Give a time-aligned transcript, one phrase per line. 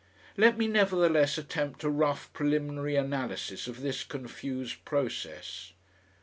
[0.35, 5.73] Let me, nevertheless, attempt a rough preliminary analysis of this confused process.